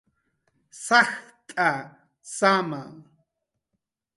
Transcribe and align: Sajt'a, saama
Sajt'a, 0.85 1.71
saama 2.35 2.81